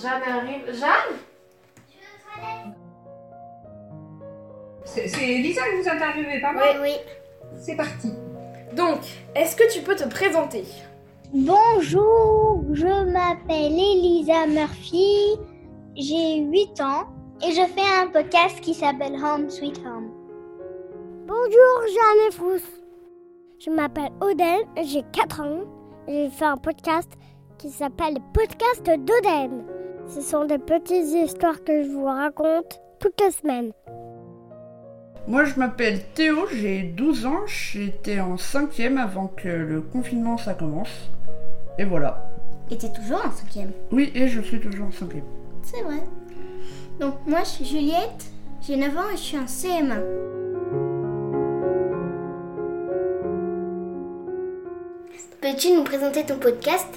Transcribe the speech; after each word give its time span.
Jeanne 0.00 0.22
C'est 4.84 5.08
c'est 5.08 5.26
Lisa 5.26 5.62
que 5.62 5.82
vous 5.82 5.88
interviewez, 5.88 6.40
pas 6.40 6.52
moi 6.52 6.62
Oui. 6.80 6.94
C'est 7.56 7.76
parti. 7.76 8.12
Donc, 8.74 9.00
est-ce 9.34 9.56
que 9.56 9.72
tu 9.72 9.80
peux 9.82 9.96
te 9.96 10.08
présenter? 10.08 10.64
Bonjour, 11.32 12.64
je 12.72 13.04
m'appelle 13.10 13.72
Elisa 13.72 14.46
Murphy, 14.46 15.36
j'ai 15.96 16.38
8 16.42 16.80
ans 16.80 17.08
et 17.42 17.50
je 17.52 17.66
fais 17.66 18.02
un 18.02 18.06
podcast 18.06 18.60
qui 18.60 18.74
s'appelle 18.74 19.14
Home 19.14 19.50
Sweet 19.50 19.78
Home. 19.84 20.10
Bonjour, 21.26 21.82
Jeanne 21.86 22.32
Frousse. 22.32 22.82
Je 23.58 23.70
m'appelle 23.70 24.12
Oden, 24.20 24.60
j'ai 24.82 25.02
4 25.12 25.40
ans 25.40 25.60
et 26.06 26.24
j'ai 26.24 26.30
fait 26.30 26.44
un 26.44 26.56
podcast 26.56 27.10
qui 27.58 27.70
s'appelle 27.70 28.14
le 28.14 28.32
podcast 28.32 28.84
d'Oden. 28.84 29.77
Ce 30.08 30.22
sont 30.22 30.46
des 30.46 30.58
petites 30.58 31.12
histoires 31.14 31.62
que 31.62 31.82
je 31.82 31.88
vous 31.90 32.04
raconte 32.04 32.80
toutes 32.98 33.20
les 33.20 33.30
semaines. 33.30 33.72
Moi, 35.26 35.44
je 35.44 35.58
m'appelle 35.58 36.00
Théo, 36.14 36.46
j'ai 36.50 36.82
12 36.82 37.26
ans, 37.26 37.46
j'étais 37.46 38.18
en 38.18 38.38
cinquième 38.38 38.96
avant 38.96 39.26
que 39.26 39.48
le 39.48 39.82
confinement 39.82 40.38
ça 40.38 40.54
commence. 40.54 41.10
Et 41.78 41.84
voilà. 41.84 42.32
Et 42.70 42.78
t'es 42.78 42.90
toujours 42.90 43.22
en 43.24 43.30
cinquième? 43.30 43.72
Oui, 43.92 44.10
et 44.14 44.28
je 44.28 44.40
suis 44.40 44.58
toujours 44.58 44.86
en 44.86 44.92
cinquième. 44.92 45.26
C'est 45.62 45.82
vrai. 45.82 46.02
Donc 46.98 47.14
moi 47.26 47.40
je 47.40 47.48
suis 47.48 47.64
Juliette, 47.66 48.30
j'ai 48.62 48.76
9 48.76 48.96
ans 48.96 49.10
et 49.12 49.16
je 49.16 49.22
suis 49.22 49.38
en 49.38 49.44
CM1. 49.44 50.00
Peux-tu 55.42 55.72
nous 55.76 55.84
présenter 55.84 56.24
ton 56.24 56.38
podcast? 56.38 56.88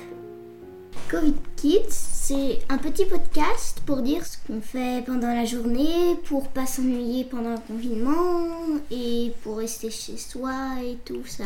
Covid 1.11 1.35
Kids, 1.57 1.89
c'est 1.89 2.59
un 2.69 2.77
petit 2.77 3.03
podcast 3.03 3.81
pour 3.85 3.97
dire 3.97 4.25
ce 4.25 4.37
qu'on 4.47 4.61
fait 4.61 5.03
pendant 5.05 5.27
la 5.27 5.43
journée, 5.43 6.15
pour 6.23 6.47
pas 6.47 6.65
s'ennuyer 6.65 7.25
pendant 7.25 7.51
le 7.51 7.59
confinement 7.67 8.79
et 8.89 9.33
pour 9.43 9.57
rester 9.57 9.89
chez 9.89 10.15
soi 10.15 10.53
et 10.81 10.95
tout 11.03 11.25
ça. 11.25 11.43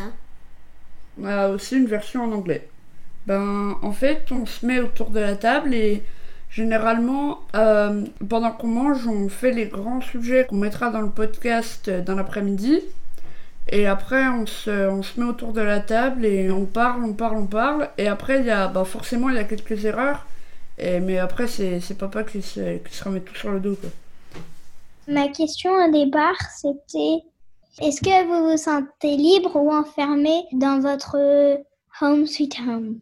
On 1.20 1.24
a 1.24 1.48
aussi 1.48 1.74
une 1.74 1.86
version 1.86 2.22
en 2.22 2.30
anglais. 2.30 2.68
Ben, 3.26 3.76
en 3.82 3.90
fait, 3.90 4.30
on 4.30 4.46
se 4.46 4.64
met 4.64 4.78
autour 4.78 5.10
de 5.10 5.18
la 5.18 5.34
table 5.34 5.74
et 5.74 6.04
généralement, 6.48 7.40
euh, 7.56 8.04
pendant 8.28 8.52
qu'on 8.52 8.68
mange, 8.68 9.08
on 9.08 9.28
fait 9.28 9.50
les 9.50 9.66
grands 9.66 10.00
sujets 10.00 10.46
qu'on 10.48 10.58
mettra 10.58 10.90
dans 10.90 11.02
le 11.02 11.10
podcast 11.10 11.88
euh, 11.88 12.02
dans 12.02 12.14
l'après-midi. 12.14 12.82
Et 13.68 13.86
après, 13.86 14.28
on 14.28 14.46
se, 14.46 14.88
on 14.88 15.02
se 15.02 15.18
met 15.18 15.26
autour 15.26 15.52
de 15.52 15.60
la 15.60 15.80
table 15.80 16.24
et 16.24 16.50
on 16.50 16.66
parle, 16.66 17.04
on 17.04 17.14
parle, 17.14 17.36
on 17.36 17.46
parle. 17.46 17.88
Et 17.98 18.06
après, 18.06 18.40
il 18.40 18.46
y 18.46 18.50
a, 18.50 18.68
bah, 18.68 18.84
forcément, 18.84 19.28
il 19.28 19.36
y 19.36 19.38
a 19.38 19.44
quelques 19.44 19.84
erreurs. 19.84 20.26
Et, 20.78 21.00
mais 21.00 21.18
après, 21.18 21.48
c'est 21.48 21.98
papa 21.98 22.22
qui 22.22 22.42
se, 22.42 22.78
qui 22.78 22.94
se 22.94 23.04
remet 23.04 23.20
tout 23.20 23.34
sur 23.34 23.50
le 23.50 23.60
dos. 23.60 23.74
Quoi. 23.74 23.90
Ma 25.08 25.28
question 25.28 25.72
au 25.72 25.90
départ, 25.90 26.36
c'était 26.56 27.22
est-ce 27.80 28.00
que 28.00 28.26
vous 28.26 28.50
vous 28.50 28.56
sentez 28.56 29.16
libre 29.16 29.56
ou 29.56 29.70
enfermé 29.72 30.44
dans 30.52 30.80
votre 30.80 31.16
home 32.00 32.26
sweet 32.26 32.58
home? 32.60 33.00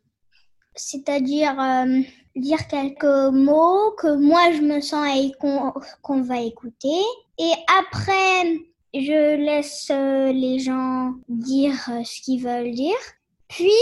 C'est-à-dire 0.75 1.59
euh, 1.61 2.01
dire 2.35 2.67
quelques 2.67 3.33
mots 3.33 3.93
que 3.97 4.17
moi 4.17 4.53
je 4.53 4.63
me 4.63 4.81
sens 4.81 5.33
qu'on 6.03 6.23
va 6.23 6.41
écouter. 6.41 7.01
Et 7.39 7.53
après, 7.81 8.59
je 8.95 9.37
laisse 9.37 9.91
euh, 9.91 10.33
les 10.33 10.61
gens 10.61 11.15
dire 11.29 11.75
euh, 11.91 12.05
ce 12.05 12.21
qu'ils 12.21 12.43
veulent 12.43 12.71
dire. 12.71 12.95
Puis, 13.49 13.73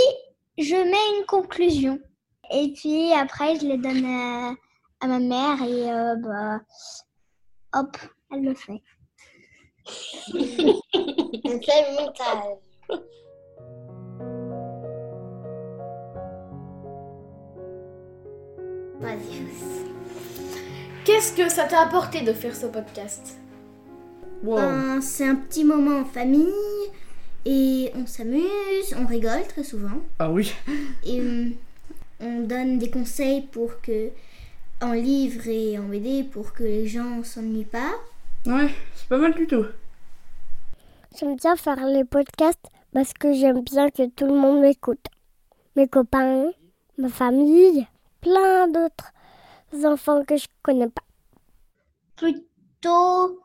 je 0.59 0.75
mets 0.75 1.19
une 1.19 1.27
conclusion. 1.27 1.99
Et 2.51 2.73
puis 2.73 3.13
après, 3.13 3.57
je 3.57 3.67
les 3.67 3.79
donne 3.79 4.05
à, 4.07 4.55
à 5.01 5.07
ma 5.07 5.19
mère 5.19 5.63
et 5.63 5.91
euh, 5.91 6.17
bah, 6.17 6.61
hop, 7.75 7.97
elle 8.31 8.45
le 8.45 8.55
fait. 8.55 8.83
C'est 11.63 12.01
mental. 12.01 12.59
Vas-y, 19.01 19.45
Qu'est-ce 21.05 21.33
que 21.37 21.49
ça 21.49 21.65
t'a 21.65 21.81
apporté 21.81 22.21
de 22.21 22.33
faire 22.33 22.55
ce 22.55 22.67
podcast? 22.67 23.42
Wow. 24.43 24.57
Ben, 24.57 25.01
c'est 25.01 25.27
un 25.29 25.37
petit 25.37 25.65
moment 25.65 26.01
en 26.01 26.05
famille 26.05 26.49
et 27.45 27.91
on 27.95 28.07
s'amuse, 28.07 28.95
on 28.99 29.07
rigole 29.07 29.47
très 29.49 29.65
souvent 29.65 30.01
Ah 30.19 30.31
oui. 30.31 30.53
et 31.05 31.21
euh, 31.21 31.49
on 32.21 32.41
donne 32.41 32.79
des 32.79 32.91
conseils 32.91 33.43
pour 33.43 33.81
que 33.81 34.11
en 34.81 34.93
livre 34.95 35.47
et 35.47 35.79
en 35.79 35.85
BD 35.85 36.25
pour 36.25 36.53
que 36.53 36.65
les 36.65 36.89
gens 36.89 37.23
s'ennuient 37.23 37.65
pas. 37.65 37.93
Ouais, 38.47 38.71
c'est 38.97 39.09
pas 39.09 39.19
mal 39.19 39.35
du 39.35 39.47
tout. 39.47 39.65
J'aime 41.17 41.37
bien 41.37 41.55
faire 41.57 41.85
les 41.87 42.05
podcasts 42.05 42.67
parce 42.93 43.13
que 43.13 43.33
j'aime 43.33 43.63
bien 43.63 43.91
que 43.91 44.09
tout 44.09 44.27
le 44.27 44.35
monde 44.35 44.61
m'écoute. 44.61 45.07
Mes 45.77 45.87
copains, 45.87 46.51
ma 46.99 47.09
famille, 47.09 47.87
plein 48.21 48.67
d'autres 48.69 49.13
enfants 49.85 50.25
que 50.25 50.37
je 50.37 50.47
connais 50.63 50.89
pas. 50.89 51.03
Plutôt 52.17 53.41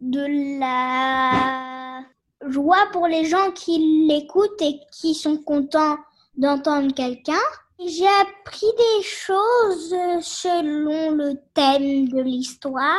de 0.00 0.58
la 0.58 2.02
joie 2.48 2.86
pour 2.92 3.06
les 3.06 3.24
gens 3.26 3.50
qui 3.52 4.06
l'écoutent 4.08 4.60
et 4.62 4.80
qui 4.92 5.14
sont 5.14 5.36
contents 5.38 5.96
d'entendre 6.36 6.94
quelqu'un. 6.94 7.44
J'ai 7.84 8.06
appris 8.06 8.66
des 8.76 9.02
choses 9.02 9.94
selon 10.22 11.10
le 11.12 11.34
thème 11.54 12.08
de 12.08 12.20
l'histoire. 12.20 12.98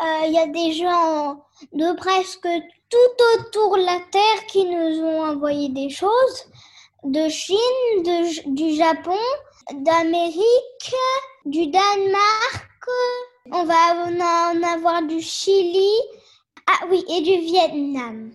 Euh, 0.00 0.26
Il 0.26 0.32
y 0.32 0.38
a 0.38 0.46
des 0.46 0.72
gens 0.72 1.44
de 1.72 1.94
presque 1.96 2.48
tout 2.88 3.24
autour 3.38 3.76
de 3.76 3.82
la 3.84 3.98
Terre 4.10 4.46
qui 4.48 4.64
nous 4.64 5.00
ont 5.02 5.22
envoyé 5.24 5.68
des 5.70 5.90
choses. 5.90 6.44
De 7.04 7.28
Chine, 7.28 8.02
de- 8.02 8.54
du 8.54 8.74
Japon, 8.76 9.18
d'Amérique, 9.72 10.94
du 11.44 11.66
Danemark. 11.68 12.86
On 13.52 13.64
va 13.64 13.74
en 14.06 14.62
avoir 14.74 15.02
du 15.02 15.20
Chili. 15.20 15.90
Ah 16.66 16.86
oui, 16.90 17.04
et 17.08 17.20
du 17.22 17.44
Vietnam. 17.46 18.30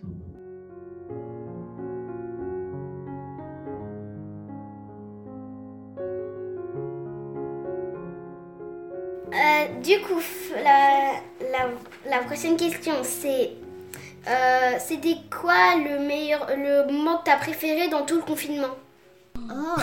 Euh, 9.32 9.80
du 9.82 9.98
coup, 10.02 10.20
la, 10.62 11.12
la, 11.50 11.70
la 12.10 12.18
prochaine 12.24 12.56
question 12.56 12.92
c'est 13.02 13.52
euh, 14.28 14.76
c'était 14.78 15.16
quoi 15.30 15.74
le 15.76 15.98
meilleur 16.06 16.46
le 16.54 16.92
moment 16.92 17.18
que 17.18 17.24
t'as 17.24 17.36
préféré 17.38 17.88
dans 17.88 18.02
tout 18.02 18.16
le 18.16 18.22
confinement? 18.22 18.74
Oh, 19.36 19.40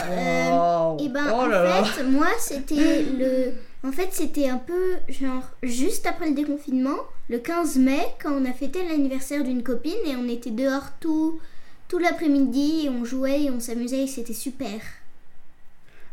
Wow. 0.08 0.98
Et 1.00 1.10
ben 1.10 1.24
Oh 1.32 1.42
en 1.42 1.48
là 1.48 1.64
là. 1.64 1.84
fait, 1.84 2.04
moi 2.04 2.28
c'était 2.38 3.04
le 3.04 3.54
en 3.84 3.92
fait, 3.92 4.10
c'était 4.12 4.50
un 4.50 4.58
peu 4.58 4.98
genre 5.08 5.44
juste 5.64 6.06
après 6.06 6.30
le 6.30 6.36
déconfinement, 6.36 6.98
le 7.30 7.40
15 7.40 7.78
mai 7.78 8.06
quand 8.22 8.34
on 8.34 8.46
a 8.46 8.54
fêté 8.54 8.80
l'anniversaire 8.88 9.44
d'une 9.44 9.64
copine 9.64 9.94
et 10.06 10.16
on 10.16 10.28
était 10.28 10.52
dehors 10.52 10.92
tout 11.00 11.40
tout 11.88 11.98
l'après-midi 11.98 12.86
et 12.86 12.90
on 12.90 13.04
jouait 13.04 13.44
et 13.44 13.50
on 13.50 13.60
s'amusait 13.60 14.04
et 14.04 14.08
c'était 14.08 14.34
super. 14.34 14.80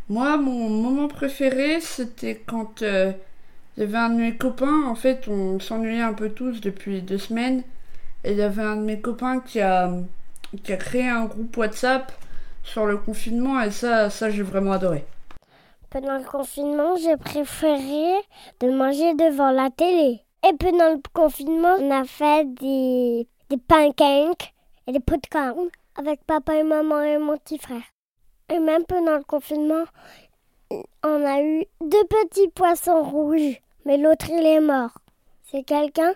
Moi, 0.09 0.37
mon 0.39 0.71
moment 0.71 1.09
préféré, 1.09 1.81
c'était 1.81 2.41
quand 2.47 2.83
euh, 2.83 3.13
avait 3.79 3.99
un 3.99 4.09
de 4.11 4.21
mes 4.21 4.37
copains. 4.37 4.85
En 4.87 4.95
fait, 4.95 5.29
on 5.29 5.61
s'ennuyait 5.61 6.01
un 6.03 6.15
peu 6.15 6.31
tous 6.31 6.61
depuis 6.61 7.03
deux 7.03 7.19
semaines. 7.19 7.63
Et 8.25 8.33
il 8.33 8.39
y 8.39 8.43
avait 8.43 8.63
un 8.63 8.77
de 8.77 8.83
mes 8.83 9.01
copains 9.01 9.41
qui 9.41 9.61
a, 9.61 9.93
qui 10.63 10.73
a 10.73 10.77
créé 10.77 11.09
un 11.09 11.27
groupe 11.27 11.57
WhatsApp 11.57 12.13
sur 12.65 12.87
le 12.87 12.97
confinement. 12.97 13.61
Et 13.61 13.71
ça, 13.71 14.09
ça 14.09 14.31
j'ai 14.31 14.43
vraiment 14.43 14.73
adoré. 14.73 15.05
Pendant 15.99 16.19
le 16.19 16.25
confinement, 16.25 16.95
j'ai 16.97 17.17
préféré 17.17 18.21
de 18.61 18.71
manger 18.71 19.15
devant 19.15 19.51
la 19.51 19.71
télé. 19.71 20.21
Et 20.47 20.53
pendant 20.59 20.91
le 20.91 21.01
confinement, 21.15 21.75
on 21.81 21.91
a 21.91 22.05
fait 22.05 22.45
des, 22.53 23.27
des 23.49 23.57
pancakes 23.57 24.53
et 24.87 24.93
des 24.93 25.01
popcorn 25.01 25.71
avec 25.95 26.23
papa 26.25 26.57
et 26.57 26.65
maman 26.65 27.01
et 27.01 27.17
mon 27.17 27.39
petit 27.39 27.57
frère. 27.57 27.81
Et 28.53 28.59
même 28.59 28.85
pendant 28.85 29.17
le 29.17 29.25
confinement, 29.25 29.85
on 31.03 31.25
a 31.25 31.41
eu 31.41 31.65
deux 31.81 32.05
petits 32.05 32.49
poissons 32.49 33.03
rouges, 33.03 33.59
mais 33.87 33.97
l'autre 33.97 34.27
il 34.29 34.45
est 34.45 34.61
mort. 34.61 34.99
C'est 35.45 35.63
quelqu'un 35.63 36.13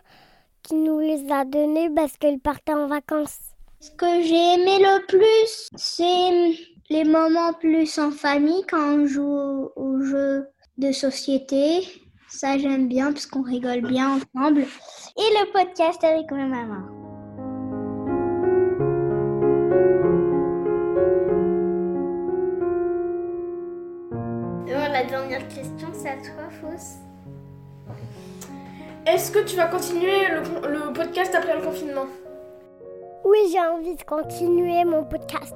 qui 0.63 0.75
nous 0.75 0.99
les 0.99 1.33
a 1.33 1.47
donnés 1.47 1.89
parce 1.89 2.19
qu'il 2.19 2.39
partait 2.39 2.75
en 2.75 2.87
vacances. 2.87 3.50
Ce 3.83 3.91
que 3.93 4.23
j'ai 4.23 4.35
aimé 4.35 4.79
le 4.79 5.07
plus, 5.07 5.71
c'est 5.75 6.55
les 6.91 7.05
moments 7.05 7.55
plus 7.55 7.99
en 7.99 8.11
famille 8.11 8.63
quand 8.69 8.99
on 8.99 9.07
joue 9.07 9.71
aux 9.75 10.03
jeux 10.03 10.49
de 10.77 10.93
société. 10.93 11.89
Ça, 12.29 12.59
j'aime 12.59 12.89
bien 12.89 13.11
parce 13.11 13.25
qu'on 13.25 13.41
rigole 13.41 13.81
bien 13.81 14.19
ensemble. 14.37 14.67
Et 15.17 15.31
le 15.31 15.51
podcast 15.51 16.05
avec 16.05 16.31
ma 16.31 16.45
maman. 16.45 16.83
Bon, 24.67 24.93
la 24.93 25.05
dernière 25.05 25.09
dernière 25.41 25.49
question, 25.49 25.89
c'est 25.95 26.11
à 26.11 26.17
toi, 26.17 26.51
Fausse. 26.61 26.97
Est-ce 29.07 29.33
que 29.33 29.39
tu 29.39 29.57
vas 29.57 29.69
continuer 29.69 30.29
le, 30.29 30.69
le 30.69 30.93
podcast 30.93 31.35
après 31.35 31.57
le 31.57 31.63
confinement? 31.65 32.07
Oui, 33.31 33.39
j'ai 33.53 33.61
envie 33.61 33.95
de 33.95 34.03
continuer 34.03 34.85
mon 34.85 35.05
podcast. 35.05 35.55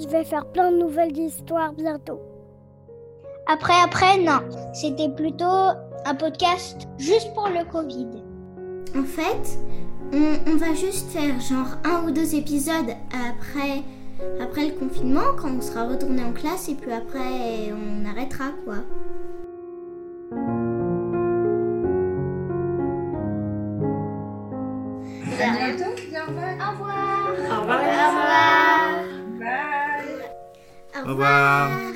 Je 0.00 0.06
vais 0.06 0.22
faire 0.22 0.46
plein 0.46 0.70
de 0.70 0.76
nouvelles 0.76 1.18
histoires 1.18 1.72
bientôt. 1.72 2.20
Après, 3.48 3.74
après, 3.82 4.18
non. 4.18 4.38
C'était 4.72 5.08
plutôt 5.08 5.44
un 5.44 6.14
podcast 6.16 6.86
juste 6.96 7.34
pour 7.34 7.48
le 7.48 7.64
Covid. 7.64 8.22
En 8.96 9.02
fait, 9.02 9.58
on, 10.12 10.34
on 10.48 10.56
va 10.58 10.74
juste 10.74 11.10
faire 11.10 11.40
genre 11.40 11.78
un 11.84 12.06
ou 12.06 12.12
deux 12.12 12.36
épisodes 12.36 12.94
après, 13.30 13.82
après 14.40 14.68
le 14.68 14.78
confinement, 14.78 15.34
quand 15.42 15.50
on 15.50 15.60
sera 15.60 15.88
retourné 15.88 16.22
en 16.22 16.32
classe, 16.32 16.68
et 16.68 16.76
puis 16.76 16.92
après, 16.92 17.72
on 17.72 18.08
arrêtera 18.08 18.50
quoi. 18.64 18.76
À 25.40 25.56
bientôt. 25.56 25.90
Au 26.14 26.70
revoir. 26.72 27.07
Au 27.50 27.60
revoir. 27.60 27.80
Au 27.80 28.08
revoir. 28.08 29.04
Bye. 29.38 30.30
Au 30.94 31.06
Au 31.06 31.08
revoir. 31.08 31.92